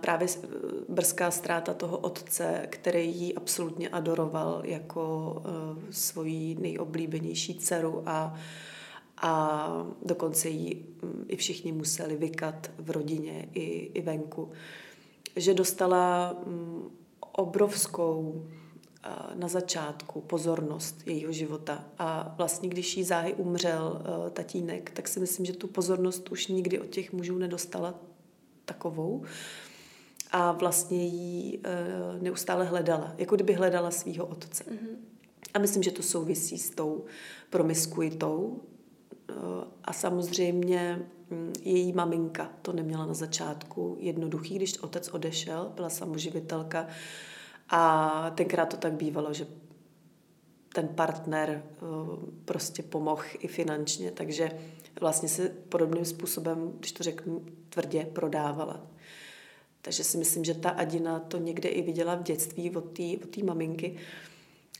právě 0.00 0.28
eh, 0.28 0.46
brzká 0.88 1.30
ztráta 1.30 1.74
toho 1.74 1.98
otce, 1.98 2.66
který 2.70 3.16
ji 3.16 3.34
absolutně 3.34 3.88
adoroval 3.88 4.60
jako 4.64 5.32
uh, 5.36 5.82
svoji 5.90 6.54
nejoblíbenější 6.54 7.54
dceru 7.54 8.02
a, 8.06 8.34
a 9.16 9.68
dokonce 10.02 10.48
ji 10.48 10.86
um, 11.02 11.24
i 11.28 11.36
všichni 11.36 11.72
museli 11.72 12.16
vykat 12.16 12.70
v 12.78 12.90
rodině 12.90 13.48
i, 13.52 13.60
i 13.94 14.00
venku. 14.00 14.52
Že 15.36 15.54
dostala 15.54 16.36
um, 16.46 16.90
obrovskou 17.32 18.46
na 19.34 19.48
začátku 19.48 20.20
pozornost 20.20 21.02
jejího 21.06 21.32
života. 21.32 21.84
A 21.98 22.34
vlastně, 22.36 22.68
když 22.68 22.96
jí 22.96 23.04
záhy 23.04 23.34
umřel 23.34 24.02
tatínek, 24.32 24.90
tak 24.90 25.08
si 25.08 25.20
myslím, 25.20 25.46
že 25.46 25.52
tu 25.52 25.66
pozornost 25.66 26.28
už 26.28 26.46
nikdy 26.46 26.80
od 26.80 26.86
těch 26.86 27.12
mužů 27.12 27.38
nedostala 27.38 27.94
takovou 28.64 29.24
a 30.30 30.52
vlastně 30.52 31.06
ji 31.06 31.58
uh, 31.58 32.22
neustále 32.22 32.64
hledala, 32.64 33.14
jako 33.18 33.34
kdyby 33.34 33.52
hledala 33.52 33.90
svého 33.90 34.26
otce. 34.26 34.64
Mm-hmm. 34.64 34.96
A 35.54 35.58
myslím, 35.58 35.82
že 35.82 35.90
to 35.90 36.02
souvisí 36.02 36.58
s 36.58 36.70
tou 36.70 37.04
promiskuitou. 37.50 38.60
Uh, 39.30 39.64
a 39.84 39.92
samozřejmě 39.92 41.06
um, 41.30 41.52
její 41.62 41.92
maminka 41.92 42.52
to 42.62 42.72
neměla 42.72 43.06
na 43.06 43.14
začátku 43.14 43.96
jednoduchý, 44.00 44.56
když 44.56 44.78
otec 44.78 45.08
odešel, 45.08 45.72
byla 45.74 45.90
samoživitelka 45.90 46.86
a 47.70 48.30
tenkrát 48.34 48.66
to 48.66 48.76
tak 48.76 48.92
bývalo, 48.92 49.32
že 49.34 49.46
ten 50.74 50.88
partner 50.88 51.62
uh, 51.82 51.88
prostě 52.44 52.82
pomohl 52.82 53.22
i 53.38 53.48
finančně, 53.48 54.10
takže 54.10 54.50
vlastně 55.00 55.28
se 55.28 55.48
podobným 55.48 56.04
způsobem, 56.04 56.72
když 56.78 56.92
to 56.92 57.02
řeknu 57.02 57.44
tvrdě, 57.68 58.08
prodávala. 58.12 58.86
Takže 59.82 60.04
si 60.04 60.18
myslím, 60.18 60.44
že 60.44 60.54
ta 60.54 60.70
Adina 60.70 61.20
to 61.20 61.38
někde 61.38 61.68
i 61.68 61.82
viděla 61.82 62.14
v 62.14 62.22
dětství 62.22 62.76
od 62.76 62.84
té 62.84 63.02
od 63.24 63.36
maminky. 63.42 63.96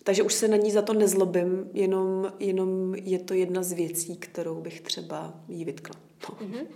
Takže 0.04 0.22
už 0.22 0.34
se 0.34 0.48
na 0.48 0.56
ní 0.56 0.70
za 0.70 0.82
to 0.82 0.94
nezlobím, 0.94 1.70
jenom, 1.72 2.32
jenom 2.38 2.94
je 2.94 3.18
to 3.18 3.34
jedna 3.34 3.62
z 3.62 3.72
věcí, 3.72 4.16
kterou 4.16 4.60
bych 4.60 4.80
třeba 4.80 5.34
jí 5.48 5.64
vytkla. 5.64 5.96
No. 6.28 6.36
Mm-hmm. 6.46 6.66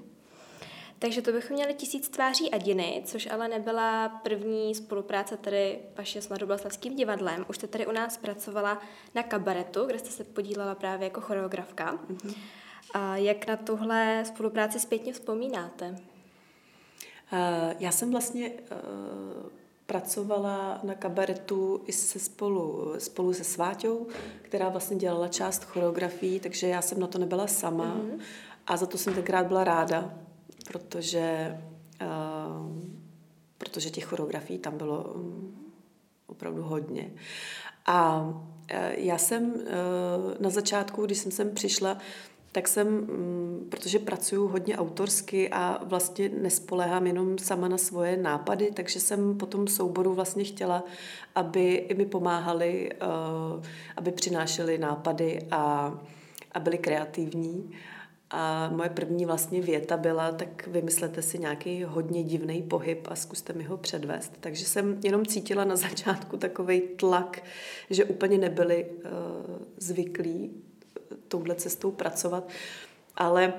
Takže 0.99 1.23
to 1.23 1.33
bychom 1.33 1.57
měli 1.57 1.75
tisíc 1.75 2.09
tváří 2.09 2.50
Adiny, 2.50 3.02
což 3.04 3.28
ale 3.30 3.49
nebyla 3.49 4.09
první 4.09 4.75
spolupráce 4.75 5.37
tady 5.37 5.78
vaše 5.97 6.23
s 6.23 6.28
Mladoblaslavským 6.28 6.97
divadlem. 6.97 7.47
Už 7.49 7.57
jste 7.57 7.66
tady 7.66 7.87
u 7.87 7.92
nás 7.92 8.16
pracovala 8.16 8.83
na 9.14 9.23
kabaretu, 9.23 9.87
kde 9.87 9.99
jste 9.99 10.11
se 10.11 10.25
podílela 10.25 10.75
právě 10.75 11.04
jako 11.04 11.21
choreografka. 11.21 11.92
Mm-hmm. 11.92 12.35
A 12.95 13.16
jak 13.16 13.47
na 13.47 13.57
tuhle 13.57 14.25
spolupráci 14.26 14.80
zpětně 14.80 15.12
vzpomínáte? 15.12 15.90
Uh, 17.33 17.38
já 17.78 17.92
jsem 17.92 18.11
vlastně 18.11 18.50
uh, 18.50 19.50
pracovala 19.87 20.80
na 20.83 20.95
kabaretu 20.95 21.83
i 21.87 21.92
se 21.92 22.18
spolu, 22.18 22.95
spolu 22.99 23.33
se 23.33 23.45
Sváťou, 23.45 24.07
která 24.42 24.68
vlastně 24.68 24.97
dělala 24.97 25.28
část 25.28 25.64
choreografií, 25.64 26.40
takže 26.40 26.68
já 26.68 26.83
jsem 26.83 27.00
na 27.00 27.07
to 27.07 27.18
nebyla 27.18 27.47
sama 27.47 27.85
mm-hmm. 27.85 28.21
a 28.66 28.76
za 28.76 28.87
to 28.87 28.99
jsem 28.99 29.14
tenkrát 29.14 29.47
byla 29.47 29.64
ráda, 29.64 30.14
protože, 30.66 31.59
uh, 32.00 32.76
protože 33.59 33.90
těch 33.90 34.04
choreografií 34.04 34.59
tam 34.59 34.78
bylo 34.78 35.04
um, 35.04 35.73
opravdu 36.26 36.62
hodně. 36.62 37.11
A 37.87 38.21
uh, 38.21 38.35
já 38.90 39.18
jsem 39.18 39.50
uh, 39.50 39.61
na 40.40 40.50
začátku, 40.50 41.07
když 41.07 41.18
jsem 41.18 41.33
sem 41.33 41.54
přišla, 41.54 41.99
tak 42.52 42.69
jsem, 42.69 42.88
mm, 42.88 43.67
protože 43.71 43.99
pracuji 43.99 44.49
hodně 44.49 44.76
autorsky 44.76 45.49
a 45.49 45.81
vlastně 45.85 46.28
nespoléhám 46.28 47.07
jenom 47.07 47.38
sama 47.38 47.69
na 47.69 47.78
svoje 47.78 48.17
nápady, 48.17 48.71
takže 48.75 49.00
jsem 49.00 49.38
po 49.38 49.47
tom 49.47 49.67
souboru 49.67 50.14
vlastně 50.14 50.45
chtěla, 50.45 50.85
aby 51.35 51.75
i 51.75 51.95
mi 51.95 52.07
pomáhali, 52.07 52.90
eh, 52.93 53.07
aby 53.97 54.12
přinášeli 54.12 54.78
nápady 54.78 55.38
a, 55.50 55.95
a 56.52 56.61
byli 56.61 56.78
kreativní. 56.78 57.71
A 58.31 58.71
moje 58.76 58.88
první 58.90 59.26
vlastně 59.26 59.62
věta 59.62 59.97
byla, 59.97 60.33
tak 60.33 60.67
vymyslete 60.67 61.23
si 61.23 61.38
nějaký 61.38 61.85
hodně 61.85 62.23
divný 62.23 62.62
pohyb 62.62 63.09
a 63.11 63.14
zkuste 63.14 63.52
mi 63.52 63.64
ho 63.64 63.76
předvést. 63.76 64.33
Takže 64.40 64.64
jsem 64.64 65.00
jenom 65.05 65.26
cítila 65.26 65.64
na 65.64 65.76
začátku 65.87 66.37
takový 66.37 66.81
tlak, 66.81 67.43
že 67.90 68.05
úplně 68.05 68.38
nebyli 68.38 68.87
uh, 68.87 69.57
zvyklí 69.76 70.68
touhle 71.29 71.55
cestou 71.55 71.91
pracovat. 71.91 72.49
Ale 73.17 73.55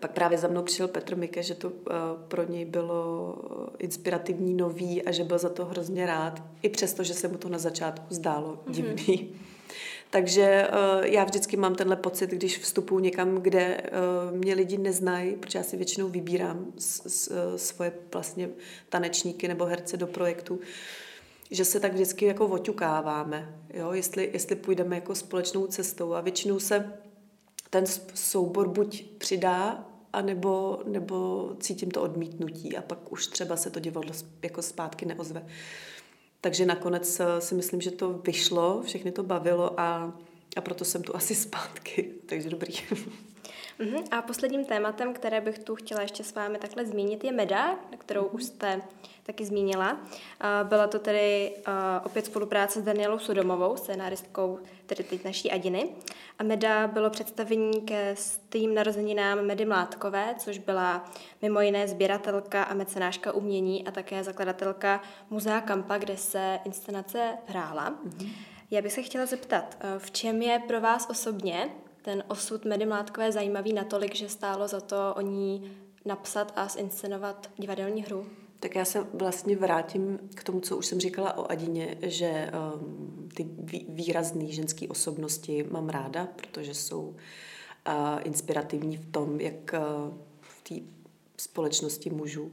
pak 0.00 0.12
právě 0.12 0.38
za 0.38 0.48
mnou 0.48 0.62
přišel 0.62 0.88
Petr 0.88 1.16
Mike, 1.16 1.42
že 1.42 1.54
to 1.54 1.72
eh, 1.90 1.92
pro 2.28 2.44
něj 2.48 2.64
bylo 2.64 3.36
inspirativní, 3.78 4.54
nový 4.54 5.02
a 5.02 5.12
že 5.12 5.24
byl 5.24 5.38
za 5.38 5.48
to 5.48 5.64
hrozně 5.64 6.06
rád, 6.06 6.42
i 6.62 6.68
přesto, 6.68 7.02
že 7.02 7.14
se 7.14 7.28
mu 7.28 7.38
to 7.38 7.48
na 7.48 7.58
začátku 7.58 8.14
zdálo 8.14 8.52
mm-hmm. 8.66 8.72
divný. 8.72 9.30
Takže 10.10 10.42
eh, 10.42 11.08
já 11.08 11.24
vždycky 11.24 11.56
mám 11.56 11.74
tenhle 11.74 11.96
pocit, 11.96 12.30
když 12.30 12.58
vstupuji 12.58 12.98
někam, 12.98 13.36
kde 13.36 13.60
eh, 13.60 13.90
mě 14.32 14.54
lidi 14.54 14.78
neznají, 14.78 15.36
protože 15.36 15.58
já 15.58 15.62
si 15.62 15.76
většinou 15.76 16.08
vybírám 16.08 16.72
svoje 17.56 17.92
vlastně 18.12 18.48
tanečníky 18.88 19.48
nebo 19.48 19.64
herce 19.64 19.96
do 19.96 20.06
projektu, 20.06 20.60
že 21.50 21.64
se 21.64 21.80
tak 21.80 21.92
vždycky 21.92 22.24
jako 22.24 22.46
oťukáváme, 22.46 23.60
jo? 23.74 23.92
Jestli, 23.92 24.30
jestli 24.32 24.56
půjdeme 24.56 24.94
jako 24.96 25.14
společnou 25.14 25.66
cestou 25.66 26.14
a 26.14 26.20
většinou 26.20 26.58
se 26.58 26.92
ten 27.70 27.84
soubor 28.14 28.68
buď 28.68 29.04
přidá 29.18 29.86
a 30.12 30.22
nebo, 30.22 30.82
nebo 30.86 31.50
cítím 31.60 31.90
to 31.90 32.02
odmítnutí 32.02 32.76
a 32.76 32.82
pak 32.82 33.12
už 33.12 33.26
třeba 33.26 33.56
se 33.56 33.70
to 33.70 33.80
divadlo 33.80 34.12
jako 34.42 34.62
zpátky 34.62 35.06
neozve. 35.06 35.46
Takže 36.40 36.66
nakonec 36.66 37.20
eh, 37.20 37.40
si 37.40 37.54
myslím, 37.54 37.80
že 37.80 37.90
to 37.90 38.12
vyšlo, 38.12 38.82
všechny 38.82 39.12
to 39.12 39.22
bavilo 39.22 39.80
a, 39.80 40.18
a 40.56 40.60
proto 40.60 40.84
jsem 40.84 41.02
tu 41.02 41.16
asi 41.16 41.34
zpátky. 41.34 42.12
Takže 42.26 42.50
dobrý. 42.50 42.74
Uh-huh. 43.80 44.04
A 44.10 44.22
posledním 44.22 44.64
tématem, 44.64 45.14
které 45.14 45.40
bych 45.40 45.58
tu 45.58 45.74
chtěla 45.74 46.02
ještě 46.02 46.24
s 46.24 46.34
vámi 46.34 46.58
takhle 46.58 46.86
zmínit, 46.86 47.24
je 47.24 47.32
Meda, 47.32 47.78
kterou 47.98 48.22
uh-huh. 48.22 48.34
už 48.34 48.44
jste 48.44 48.82
taky 49.22 49.44
zmínila. 49.44 50.00
Byla 50.62 50.86
to 50.86 50.98
tedy 50.98 51.52
opět 52.04 52.26
spolupráce 52.26 52.80
s 52.80 52.84
Danielou 52.84 53.18
Sudomovou, 53.18 53.76
scénáristkou 53.76 54.58
tedy 54.86 55.04
teď 55.04 55.24
naší 55.24 55.50
Adiny. 55.50 55.88
A 56.38 56.42
Meda 56.42 56.86
bylo 56.86 57.10
představení 57.10 57.80
ke 57.80 58.16
stým 58.16 58.74
narozeninám 58.74 59.42
Medy 59.46 59.64
Mládkové, 59.64 60.34
což 60.38 60.58
byla 60.58 61.10
mimo 61.42 61.60
jiné 61.60 61.88
sběratelka 61.88 62.62
a 62.62 62.74
mecenáška 62.74 63.32
umění 63.32 63.86
a 63.86 63.90
také 63.90 64.24
zakladatelka 64.24 65.02
Muzea 65.30 65.60
Kampa, 65.60 65.98
kde 65.98 66.16
se 66.16 66.58
inscenace 66.64 67.36
hrála. 67.46 67.90
Mm-hmm. 67.90 68.32
Já 68.70 68.82
bych 68.82 68.92
se 68.92 69.02
chtěla 69.02 69.26
zeptat, 69.26 69.76
v 69.98 70.10
čem 70.10 70.42
je 70.42 70.62
pro 70.68 70.80
vás 70.80 71.06
osobně 71.10 71.70
ten 72.06 72.24
osud 72.28 72.64
Medy 72.64 72.86
Mládkové 72.86 73.32
zajímavý 73.32 73.72
natolik, 73.72 74.14
že 74.14 74.28
stálo 74.28 74.68
za 74.68 74.80
to 74.80 75.14
o 75.16 75.20
ní 75.20 75.70
napsat 76.04 76.52
a 76.56 76.68
zinscenovat 76.68 77.50
divadelní 77.56 78.02
hru? 78.02 78.26
Tak 78.60 78.74
já 78.74 78.84
se 78.84 79.06
vlastně 79.14 79.56
vrátím 79.56 80.18
k 80.34 80.44
tomu, 80.44 80.60
co 80.60 80.76
už 80.76 80.86
jsem 80.86 81.00
říkala 81.00 81.38
o 81.38 81.50
Adině, 81.50 81.96
že 82.02 82.50
um, 82.74 83.28
ty 83.34 83.46
výrazné 83.88 84.46
ženské 84.46 84.88
osobnosti 84.88 85.66
mám 85.70 85.88
ráda, 85.88 86.28
protože 86.36 86.74
jsou 86.74 87.02
uh, 87.02 87.14
inspirativní 88.24 88.96
v 88.96 89.12
tom, 89.12 89.40
jak 89.40 89.74
uh, 89.74 90.14
v 90.40 90.68
té 90.68 90.74
společnosti 91.36 92.10
mužů 92.10 92.44
uh, 92.44 92.50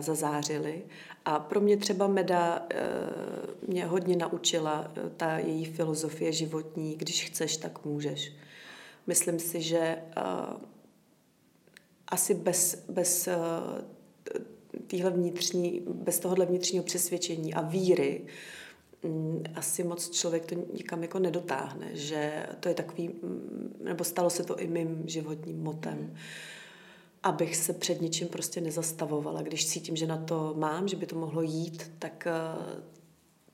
zazářili. 0.00 0.84
A 1.24 1.38
pro 1.38 1.60
mě 1.60 1.76
třeba 1.76 2.06
Meda 2.06 2.60
uh, 2.60 3.68
mě 3.68 3.86
hodně 3.86 4.16
naučila 4.16 4.90
ta 5.16 5.38
její 5.38 5.64
filozofie 5.64 6.32
životní, 6.32 6.96
když 6.96 7.24
chceš, 7.24 7.56
tak 7.56 7.84
můžeš. 7.84 8.45
Myslím 9.06 9.38
si, 9.38 9.62
že 9.62 10.02
uh, 10.16 10.56
asi 12.08 12.34
bez, 12.34 12.84
bez 12.88 13.28
uh, 15.02 15.10
vnitřní, 15.10 15.82
bez 15.86 16.18
tohohle 16.18 16.46
vnitřního 16.46 16.84
přesvědčení 16.84 17.54
a 17.54 17.60
víry 17.60 18.26
mm, 19.02 19.44
asi 19.54 19.84
moc 19.84 20.10
člověk 20.10 20.46
to 20.46 20.54
nikam 20.72 21.02
jako 21.02 21.18
nedotáhne, 21.18 21.90
že 21.92 22.46
to 22.60 22.68
je 22.68 22.74
takový, 22.74 23.08
mm, 23.08 23.76
nebo 23.84 24.04
stalo 24.04 24.30
se 24.30 24.44
to 24.44 24.58
i 24.58 24.66
mým 24.66 25.02
životním 25.06 25.62
motem, 25.62 26.14
abych 27.22 27.56
se 27.56 27.72
před 27.72 28.00
ničím 28.00 28.28
prostě 28.28 28.60
nezastavovala. 28.60 29.42
Když 29.42 29.66
cítím, 29.66 29.96
že 29.96 30.06
na 30.06 30.16
to 30.16 30.54
mám, 30.56 30.88
že 30.88 30.96
by 30.96 31.06
to 31.06 31.16
mohlo 31.16 31.42
jít, 31.42 31.92
tak, 31.98 32.26
eh, 32.26 32.95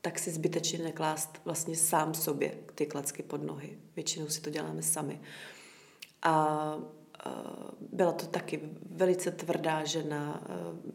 tak 0.02 0.18
si 0.18 0.30
zbytečně 0.30 0.78
neklást 0.78 1.40
vlastně 1.44 1.76
sám 1.76 2.14
sobě 2.14 2.59
ty 2.75 2.87
klacky 2.87 3.23
pod 3.23 3.42
nohy. 3.42 3.78
Většinou 3.97 4.28
si 4.28 4.40
to 4.40 4.50
děláme 4.50 4.82
sami. 4.82 5.21
A 6.23 6.76
byla 7.80 8.12
to 8.12 8.26
taky 8.26 8.61
velice 8.90 9.30
tvrdá 9.30 9.85
žena, 9.85 10.42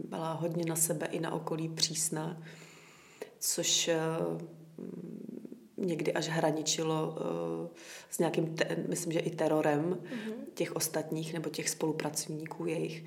byla 0.10 0.34
hodně 0.34 0.66
na 0.66 0.76
sebe 0.76 1.06
i 1.06 1.20
na 1.20 1.34
okolí 1.34 1.70
přísná, 1.70 2.44
což 3.40 3.88
eh, 3.88 3.98
někdy 5.78 6.14
až 6.14 6.28
hraničilo 6.28 7.18
s 8.10 8.20
nějakým, 8.20 8.56
te, 8.56 8.84
myslím, 8.88 9.12
že 9.12 9.20
i 9.20 9.36
terorem 9.36 9.94
mm-hmm. 9.94 10.34
těch 10.54 10.76
ostatních 10.76 11.34
nebo 11.34 11.50
těch 11.50 11.70
spolupracovníků 11.70 12.66
jejich. 12.66 13.06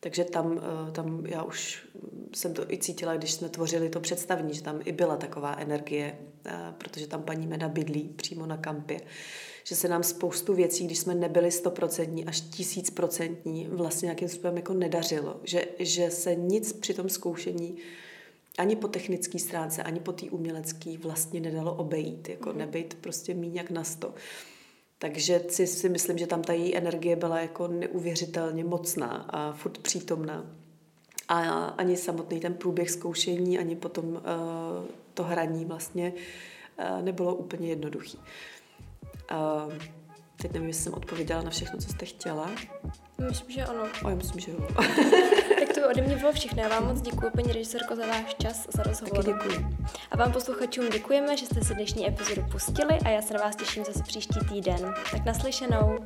Takže 0.00 0.24
tam, 0.24 0.60
tam 0.92 1.26
já 1.26 1.42
už 1.42 1.86
jsem 2.34 2.54
to 2.54 2.72
i 2.72 2.78
cítila, 2.78 3.16
když 3.16 3.32
jsme 3.32 3.48
tvořili 3.48 3.88
to 3.88 4.00
představení, 4.00 4.54
že 4.54 4.62
tam 4.62 4.80
i 4.84 4.92
byla 4.92 5.16
taková 5.16 5.56
energie, 5.58 6.18
protože 6.78 7.06
tam 7.06 7.22
paní 7.22 7.46
Meda 7.46 7.68
bydlí 7.68 8.08
přímo 8.16 8.46
na 8.46 8.56
kampě 8.56 9.00
že 9.68 9.76
se 9.76 9.88
nám 9.88 10.02
spoustu 10.02 10.54
věcí, 10.54 10.84
když 10.84 10.98
jsme 10.98 11.14
nebyli 11.14 11.50
stoprocentní 11.50 12.24
až 12.24 12.40
tisícprocentní, 12.40 13.68
vlastně 13.70 14.06
nějakým 14.06 14.28
způsobem 14.28 14.56
jako 14.56 14.74
nedařilo. 14.74 15.40
Že, 15.44 15.64
že 15.78 16.10
se 16.10 16.34
nic 16.34 16.72
při 16.72 16.94
tom 16.94 17.08
zkoušení 17.08 17.76
ani 18.58 18.76
po 18.76 18.88
technické 18.88 19.38
stránce, 19.38 19.82
ani 19.82 20.00
po 20.00 20.12
té 20.12 20.26
umělecké 20.30 20.98
vlastně 20.98 21.40
nedalo 21.40 21.74
obejít, 21.74 22.28
jako 22.28 22.52
mm. 22.52 22.58
nebejt 22.58 22.94
prostě 22.94 23.34
míň 23.34 23.62
na 23.70 23.84
sto. 23.84 24.14
Takže 24.98 25.42
si, 25.48 25.66
si 25.66 25.88
myslím, 25.88 26.18
že 26.18 26.26
tam 26.26 26.42
ta 26.42 26.52
její 26.52 26.76
energie 26.76 27.16
byla 27.16 27.40
jako 27.40 27.68
neuvěřitelně 27.68 28.64
mocná 28.64 29.26
a 29.28 29.52
furt 29.52 29.78
přítomná. 29.78 30.46
A 31.28 31.38
ani 31.64 31.96
samotný 31.96 32.40
ten 32.40 32.54
průběh 32.54 32.90
zkoušení, 32.90 33.58
ani 33.58 33.76
potom 33.76 34.04
uh, 34.04 34.20
to 35.14 35.24
hraní 35.24 35.64
vlastně 35.64 36.12
uh, 36.12 37.02
nebylo 37.02 37.34
úplně 37.34 37.68
jednoduchý. 37.68 38.18
Uh, 39.32 39.72
teď 40.42 40.52
nevím, 40.52 40.68
jestli 40.68 40.82
jsem 40.82 40.94
odpověděla 40.94 41.42
na 41.42 41.50
všechno, 41.50 41.78
co 41.78 41.88
jste 41.88 42.06
chtěla. 42.06 42.50
Myslím, 43.28 43.50
že 43.50 43.64
ano. 43.64 43.82
O, 44.04 44.08
já 44.08 44.14
myslím, 44.14 44.40
že 44.40 44.50
jo. 44.50 44.68
to 45.88 45.92
ode 45.92 46.02
mě 46.02 46.16
bylo 46.16 46.32
všechno. 46.32 46.62
Já 46.62 46.68
vám 46.68 46.86
moc 46.86 47.00
děkuji, 47.00 47.30
paní 47.30 47.52
režisérko, 47.52 47.96
za 47.96 48.06
váš 48.06 48.34
čas, 48.42 48.66
za 48.76 48.82
rozhovor. 48.82 49.24
Taky 49.24 49.32
děkuji. 49.32 49.66
A 50.10 50.16
vám 50.16 50.32
posluchačům 50.32 50.90
děkujeme, 50.90 51.36
že 51.36 51.46
jste 51.46 51.64
si 51.64 51.74
dnešní 51.74 52.08
epizodu 52.08 52.42
pustili 52.52 52.98
a 53.04 53.08
já 53.08 53.22
se 53.22 53.34
na 53.34 53.40
vás 53.40 53.56
těším 53.56 53.84
zase 53.84 54.02
příští 54.02 54.40
týden. 54.48 54.94
Tak 55.12 55.24
naslyšenou. 55.24 55.98